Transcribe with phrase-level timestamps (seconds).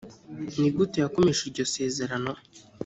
[0.59, 2.31] ni gute yakomeje iryo sezerano